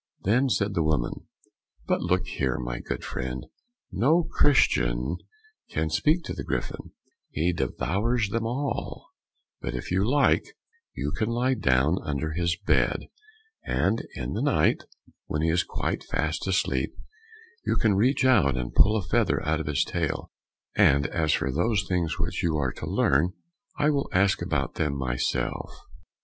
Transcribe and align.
Then 0.23 0.49
said 0.49 0.73
the 0.73 0.81
woman, 0.81 1.27
"But 1.85 2.01
look 2.01 2.25
here, 2.25 2.57
my 2.57 2.79
good 2.79 3.03
friend, 3.05 3.45
no 3.91 4.23
Christian 4.23 5.17
can 5.69 5.91
speak 5.91 6.23
to 6.23 6.33
the 6.33 6.43
Griffin; 6.43 6.93
he 7.29 7.53
devours 7.53 8.29
them 8.29 8.43
all; 8.47 9.09
but 9.61 9.75
if 9.75 9.91
you 9.91 10.03
like, 10.03 10.55
you 10.95 11.11
can 11.11 11.29
lie 11.29 11.53
down 11.53 11.97
under 12.01 12.31
his 12.31 12.57
bed, 12.57 13.09
and 13.63 14.07
in 14.15 14.33
the 14.33 14.41
night, 14.41 14.85
when 15.27 15.43
he 15.43 15.49
is 15.51 15.61
quite 15.63 16.03
fast 16.05 16.47
asleep, 16.47 16.95
you 17.63 17.75
can 17.75 17.93
reach 17.93 18.25
out 18.25 18.57
and 18.57 18.73
pull 18.73 18.97
a 18.97 19.03
feather 19.03 19.45
out 19.45 19.59
of 19.59 19.67
his 19.67 19.83
tail, 19.83 20.31
and 20.75 21.05
as 21.05 21.31
for 21.31 21.51
those 21.51 21.85
things 21.87 22.17
which 22.17 22.41
you 22.41 22.57
are 22.57 22.73
to 22.73 22.87
learn, 22.89 23.33
I 23.77 23.91
will 23.91 24.09
ask 24.11 24.41
about 24.41 24.73
them 24.81 24.97
myself." 24.97 25.69